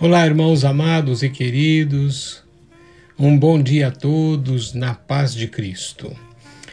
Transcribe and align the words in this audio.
Olá, 0.00 0.26
irmãos 0.26 0.64
amados 0.64 1.22
e 1.22 1.30
queridos. 1.30 2.42
Um 3.16 3.38
bom 3.38 3.62
dia 3.62 3.88
a 3.88 3.90
todos 3.92 4.74
na 4.74 4.92
paz 4.92 5.32
de 5.32 5.46
Cristo. 5.46 6.12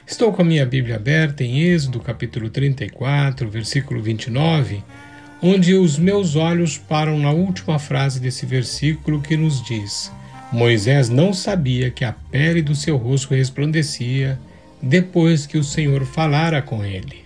Estou 0.08 0.34
com 0.34 0.42
a 0.42 0.46
minha 0.46 0.66
Bíblia 0.66 0.96
aberta 0.96 1.44
em 1.44 1.62
Êxodo, 1.62 2.00
capítulo 2.00 2.50
34, 2.50 3.48
versículo 3.48 4.02
29, 4.02 4.84
onde 5.40 5.76
os 5.76 6.00
meus 6.00 6.36
olhos 6.36 6.80
param 6.80 7.20
na 7.20 7.30
última 7.30 7.78
frase 7.78 8.20
desse 8.20 8.48
versículo 8.48 9.22
que 9.22 9.38
nos 9.38 9.64
diz: 9.64 10.12
Moisés 10.52 11.08
não 11.08 11.32
sabia 11.32 11.92
que 11.92 12.04
a 12.04 12.12
pele 12.12 12.64
do 12.64 12.74
seu 12.74 12.98
rosto 12.98 13.36
resplandecia 13.36 14.38
depois 14.82 15.46
que 15.46 15.60
o 15.60 15.64
Senhor 15.64 16.06
falara 16.08 16.60
com 16.60 16.84
ele. 16.84 17.21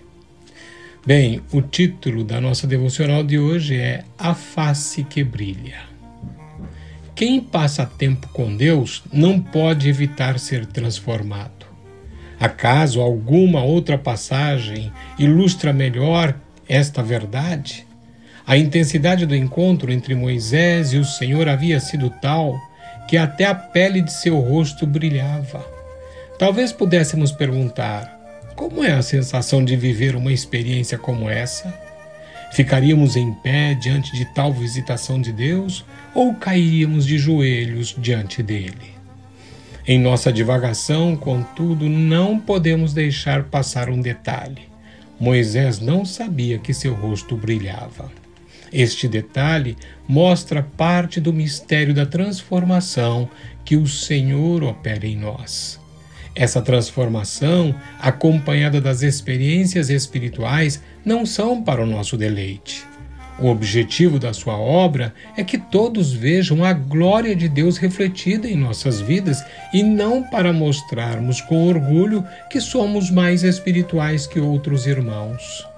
Bem, 1.06 1.40
o 1.52 1.62
título 1.62 2.24
da 2.24 2.42
nossa 2.42 2.66
devocional 2.66 3.24
de 3.24 3.38
hoje 3.38 3.80
é 3.80 4.04
A 4.18 4.34
Face 4.34 5.04
que 5.04 5.24
Brilha. 5.24 5.82
Quem 7.14 7.40
passa 7.40 7.86
tempo 7.86 8.28
com 8.30 8.58
Deus 8.58 9.04
não 9.14 9.40
pode 9.40 9.88
evitar 9.88 10.40
ser 10.40 10.66
transformado. 10.66 11.68
Acaso 12.40 13.02
alguma 13.02 13.64
outra 13.64 14.00
passagem 14.00 14.92
ilustra 15.20 15.72
melhor 15.72 16.36
esta 16.68 17.04
verdade? 17.04 17.86
A 18.44 18.58
intensidade 18.58 19.28
do 19.28 19.36
encontro 19.36 19.92
entre 19.92 20.16
Moisés 20.16 20.92
e 20.92 20.98
o 20.98 21.06
Senhor 21.06 21.48
havia 21.48 21.80
sido 21.80 22.10
tal 22.10 22.56
que 23.08 23.16
até 23.16 23.46
a 23.46 23.54
pele 23.54 24.02
de 24.02 24.12
seu 24.12 24.40
rosto 24.40 24.88
brilhava. 24.88 25.64
Talvez 26.40 26.72
pudéssemos 26.72 27.32
perguntar: 27.32 28.25
como 28.56 28.84
é 28.84 28.94
a 28.94 29.02
sensação 29.02 29.64
de 29.64 29.76
viver 29.76 30.16
uma 30.16 30.32
experiência 30.32 30.98
como 30.98 31.30
essa? 31.30 31.74
Ficaríamos 32.54 33.18
em 33.18 33.34
pé 33.34 33.74
diante 33.74 34.16
de 34.16 34.24
tal 34.34 34.54
visitação 34.54 35.20
de 35.20 35.34
Deus 35.34 35.84
ou 36.14 36.34
cairíamos 36.34 37.06
de 37.06 37.18
joelhos 37.18 37.94
diante 37.98 38.42
dele? 38.42 38.96
Em 39.86 40.00
nossa 40.00 40.32
divagação, 40.32 41.16
contudo, 41.16 41.90
não 41.90 42.40
podemos 42.40 42.94
deixar 42.94 43.44
passar 43.44 43.90
um 43.90 44.02
detalhe. 44.02 44.64
Moisés 45.20 45.80
não 45.80 46.06
sabia 46.06 46.58
que 46.58 46.74
seu 46.74 46.94
rosto 46.94 47.36
brilhava. 47.36 48.10
Este 48.72 49.08
detalhe 49.08 49.78
mostra 50.08 50.64
parte 50.64 51.20
do 51.20 51.32
mistério 51.32 51.94
da 51.94 52.06
transformação 52.06 53.30
que 53.64 53.76
o 53.76 53.88
Senhor 53.88 54.64
opera 54.64 55.06
em 55.06 55.16
nós. 55.16 55.80
Essa 56.36 56.62
transformação, 56.62 57.74
acompanhada 57.98 58.82
das 58.82 59.02
experiências 59.02 59.90
espirituais, 59.90 60.82
não 61.06 61.26
são 61.26 61.64
para 61.64 61.82
o 61.82 61.86
nosso 61.86 62.18
deleite. 62.18 62.86
O 63.40 63.48
objetivo 63.48 64.20
da 64.20 64.34
sua 64.34 64.58
obra 64.58 65.14
é 65.38 65.44
que 65.44 65.58
todos 65.58 66.12
vejam 66.12 66.64
a 66.64 66.74
glória 66.74 67.36
de 67.36 67.48
Deus 67.48 67.78
refletida 67.78 68.50
em 68.50 68.56
nossas 68.56 69.00
vidas 69.02 69.44
e 69.74 69.84
não 69.84 70.24
para 70.24 70.54
mostrarmos 70.54 71.42
com 71.42 71.68
orgulho 71.68 72.26
que 72.50 72.60
somos 72.60 73.10
mais 73.10 73.44
espirituais 73.44 74.28
que 74.28 74.40
outros 74.40 74.86
irmãos. 74.88 75.75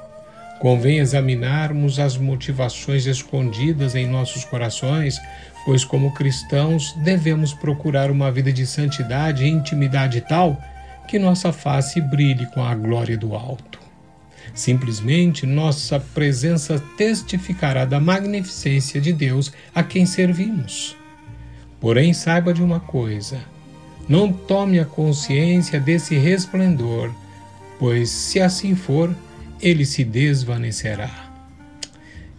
Convém 0.59 0.97
examinarmos 0.99 1.99
as 1.99 2.17
motivações 2.17 3.05
escondidas 3.05 3.93
em 3.95 4.07
nossos 4.07 4.43
corações, 4.43 5.19
pois, 5.65 5.85
como 5.85 6.13
cristãos, 6.13 6.93
devemos 7.03 7.53
procurar 7.53 8.09
uma 8.09 8.31
vida 8.31 8.51
de 8.51 8.65
santidade 8.65 9.43
e 9.43 9.49
intimidade 9.49 10.21
tal 10.21 10.59
que 11.07 11.19
nossa 11.19 11.53
face 11.53 12.01
brilhe 12.01 12.45
com 12.47 12.63
a 12.63 12.73
glória 12.73 13.17
do 13.17 13.35
alto. 13.35 13.79
Simplesmente 14.53 15.45
nossa 15.45 15.99
presença 15.99 16.81
testificará 16.97 17.85
da 17.85 17.99
magnificência 17.99 18.99
de 18.99 19.13
Deus 19.13 19.53
a 19.73 19.83
quem 19.83 20.05
servimos. 20.05 20.95
Porém, 21.79 22.13
saiba 22.13 22.53
de 22.53 22.63
uma 22.63 22.79
coisa: 22.79 23.39
não 24.09 24.33
tome 24.33 24.79
a 24.79 24.85
consciência 24.85 25.79
desse 25.79 26.17
resplendor, 26.17 27.11
pois, 27.77 28.09
se 28.09 28.39
assim 28.41 28.73
for, 28.73 29.15
ele 29.61 29.85
se 29.85 30.03
desvanecerá. 30.03 31.27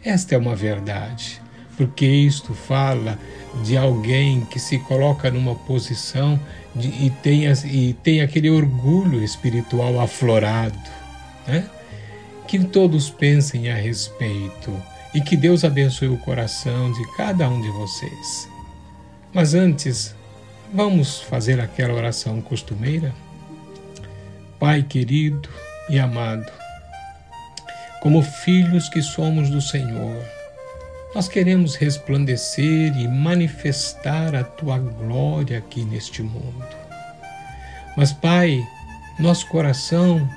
Esta 0.04 0.34
é 0.34 0.38
uma 0.38 0.54
verdade, 0.54 1.40
porque 1.76 2.06
isto 2.06 2.54
fala 2.54 3.18
de 3.64 3.76
alguém 3.76 4.44
que 4.44 4.58
se 4.58 4.78
coloca 4.78 5.30
numa 5.30 5.54
posição 5.54 6.38
de, 6.74 6.88
e, 6.88 7.10
tem, 7.22 7.44
e 7.66 7.92
tem 8.02 8.20
aquele 8.20 8.50
orgulho 8.50 9.22
espiritual 9.22 10.00
aflorado. 10.00 10.78
Né? 11.46 11.68
Que 12.46 12.58
todos 12.64 13.10
pensem 13.10 13.70
a 13.70 13.74
respeito 13.74 14.72
e 15.14 15.20
que 15.20 15.36
Deus 15.36 15.64
abençoe 15.64 16.08
o 16.08 16.18
coração 16.18 16.92
de 16.92 17.16
cada 17.16 17.48
um 17.48 17.60
de 17.60 17.68
vocês. 17.70 18.48
Mas 19.32 19.54
antes, 19.54 20.14
vamos 20.72 21.20
fazer 21.20 21.60
aquela 21.60 21.94
oração 21.94 22.40
costumeira? 22.40 23.14
Pai 24.58 24.82
querido 24.82 25.48
e 25.88 25.98
amado, 25.98 26.50
como 28.00 28.22
filhos 28.22 28.88
que 28.88 29.02
somos 29.02 29.50
do 29.50 29.60
Senhor. 29.60 30.22
Nós 31.14 31.26
queremos 31.26 31.74
resplandecer 31.74 32.96
e 32.96 33.08
manifestar 33.08 34.34
a 34.34 34.44
tua 34.44 34.78
glória 34.78 35.58
aqui 35.58 35.84
neste 35.84 36.22
mundo. 36.22 36.66
Mas, 37.96 38.12
Pai, 38.12 38.62
nosso 39.18 39.46
coração, 39.48 40.28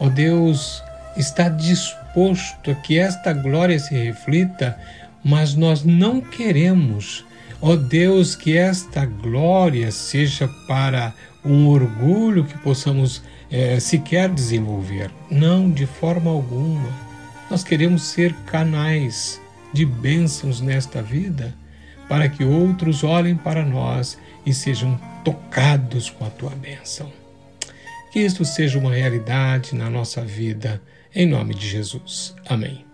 ó 0.00 0.08
Deus, 0.08 0.82
está 1.16 1.48
disposto 1.48 2.70
a 2.70 2.74
que 2.74 2.98
esta 2.98 3.32
glória 3.32 3.78
se 3.78 3.94
reflita, 3.94 4.78
mas 5.22 5.54
nós 5.54 5.84
não 5.84 6.20
queremos, 6.20 7.24
ó 7.60 7.76
Deus, 7.76 8.34
que 8.34 8.56
esta 8.56 9.04
glória 9.06 9.92
seja 9.92 10.48
para 10.66 11.14
um 11.44 11.68
orgulho 11.68 12.44
que 12.44 12.56
possamos 12.58 13.22
é, 13.50 13.78
sequer 13.78 14.28
desenvolver. 14.28 15.10
Não, 15.30 15.70
de 15.70 15.86
forma 15.86 16.30
alguma. 16.30 16.88
Nós 17.50 17.62
queremos 17.62 18.02
ser 18.02 18.32
canais 18.46 19.40
de 19.72 19.84
bênçãos 19.84 20.60
nesta 20.60 21.02
vida 21.02 21.54
para 22.08 22.28
que 22.28 22.44
outros 22.44 23.02
olhem 23.02 23.36
para 23.36 23.64
nós 23.64 24.18
e 24.46 24.52
sejam 24.52 24.98
tocados 25.24 26.10
com 26.10 26.24
a 26.24 26.30
tua 26.30 26.50
bênção. 26.50 27.10
Que 28.12 28.20
isto 28.20 28.44
seja 28.44 28.78
uma 28.78 28.94
realidade 28.94 29.74
na 29.74 29.90
nossa 29.90 30.22
vida, 30.22 30.80
em 31.14 31.26
nome 31.26 31.54
de 31.54 31.68
Jesus. 31.68 32.34
Amém. 32.46 32.93